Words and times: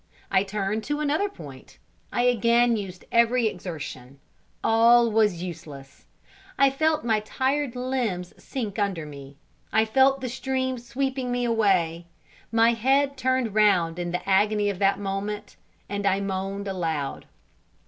I 0.31 0.41
turned 0.41 0.83
to 0.85 0.99
another 0.99 1.29
point 1.29 1.77
I 2.11 2.23
again 2.23 2.75
used 2.75 3.05
every 3.11 3.45
exertion 3.45 4.19
all 4.63 5.11
was 5.11 5.43
useless 5.43 6.07
I 6.57 6.71
felt 6.71 7.05
my 7.05 7.19
tired 7.19 7.75
limbs 7.75 8.33
sink 8.43 8.79
under 8.79 9.05
me 9.05 9.37
I 9.71 9.85
felt 9.85 10.19
the 10.19 10.27
stream 10.27 10.79
sweeping 10.79 11.31
me 11.31 11.45
away 11.45 12.07
my 12.51 12.73
head 12.73 13.15
turned 13.15 13.53
round 13.53 13.99
in 13.99 14.09
the 14.09 14.27
agony 14.27 14.71
of 14.71 14.79
that 14.79 14.97
moment, 14.97 15.55
and 15.87 16.03
I 16.07 16.19
moaned 16.19 16.67
aloud. 16.67 17.27